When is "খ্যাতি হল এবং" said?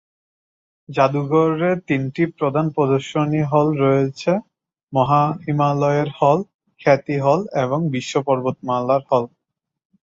6.81-7.79